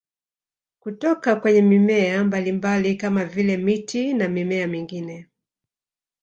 [0.79, 5.27] Kutoka kwenye mimea mbalimbali kama vile miti na mimea mingine